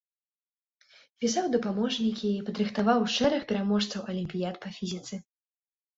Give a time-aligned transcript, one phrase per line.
[1.23, 5.15] Пісаў дапаможнікі, падрыхтаваў шэраг пераможцаў алімпіяд па фізіцы.